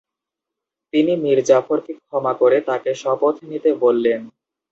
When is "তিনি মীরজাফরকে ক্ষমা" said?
0.93-2.33